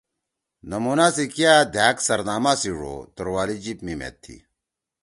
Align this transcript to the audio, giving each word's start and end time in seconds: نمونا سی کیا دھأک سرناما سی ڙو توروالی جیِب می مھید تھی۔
نمونا 0.69 1.07
سی 1.15 1.25
کیا 1.33 1.53
دھأک 1.73 1.97
سرناما 2.07 2.53
سی 2.61 2.71
ڙو 2.79 2.95
توروالی 3.15 3.57
جیِب 3.63 3.79
می 3.85 3.93
مھید 3.99 4.15
تھی۔ 4.23 4.35